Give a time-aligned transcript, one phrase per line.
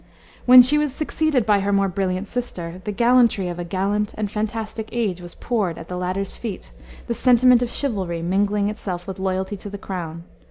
[0.47, 4.31] When she was succeeded by her more brilliant sister, the gallantry of a gallant and
[4.31, 6.73] fantastic age was poured at the latter's feet,
[7.05, 10.23] the sentiment of chivalry mingling itself with loyalty to the crown.